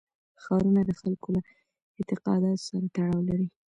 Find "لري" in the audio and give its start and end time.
3.29-3.47